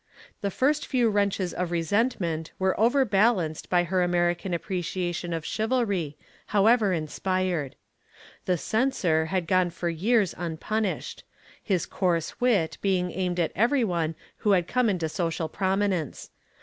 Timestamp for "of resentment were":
1.53-2.73